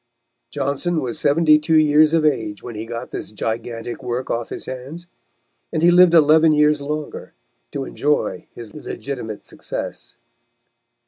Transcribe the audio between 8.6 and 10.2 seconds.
legitimate success.